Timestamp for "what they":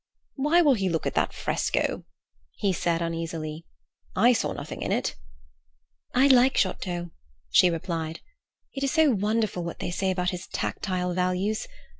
9.63-9.91